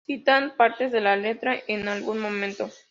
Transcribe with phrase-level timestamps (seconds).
[0.07, 2.71] Citan partes de la letra en algún momento.